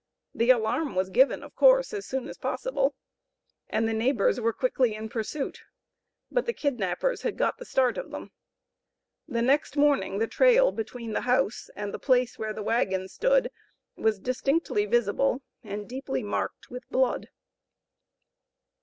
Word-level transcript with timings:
The 0.33 0.49
alarm 0.49 0.95
was 0.95 1.11
given, 1.11 1.43
of 1.43 1.55
course, 1.55 1.93
as 1.93 2.07
soon 2.07 2.27
as 2.27 2.39
possible, 2.39 2.95
and 3.69 3.87
the 3.87 3.93
neighbors 3.93 4.41
were 4.41 4.51
quickly 4.51 4.95
in 4.95 5.09
pursuit; 5.09 5.61
but 6.31 6.47
the 6.47 6.53
kidnappers 6.53 7.21
had 7.21 7.37
got 7.37 7.59
the 7.59 7.65
start 7.65 7.99
of 7.99 8.09
them. 8.09 8.31
The 9.27 9.43
next 9.43 9.77
morning 9.77 10.17
the 10.17 10.25
trail 10.25 10.71
between 10.71 11.13
the 11.13 11.21
house, 11.21 11.69
and 11.75 11.93
the 11.93 11.99
place 11.99 12.39
where 12.39 12.51
the 12.51 12.63
wagon 12.63 13.09
stood, 13.09 13.51
was 13.95 14.17
distinctly 14.19 14.87
visible, 14.87 15.43
and 15.63 15.87
deeply 15.87 16.23
marked 16.23 16.71
with 16.71 16.89
blood. 16.89 17.29